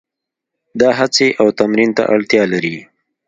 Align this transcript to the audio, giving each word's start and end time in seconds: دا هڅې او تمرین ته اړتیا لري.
دا 0.79 0.89
هڅې 0.99 1.27
او 1.39 1.47
تمرین 1.59 1.89
ته 1.97 2.03
اړتیا 2.13 2.43
لري. 2.53 2.77